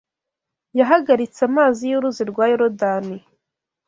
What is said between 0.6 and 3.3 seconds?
Yahagaritse amazi y’Uruzi rwa Yorodani